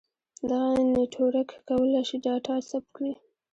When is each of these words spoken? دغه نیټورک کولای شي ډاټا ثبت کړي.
دغه 0.49 0.69
نیټورک 0.93 1.49
کولای 1.67 2.03
شي 2.09 2.17
ډاټا 2.25 2.55
ثبت 2.69 2.89
کړي. 2.95 3.13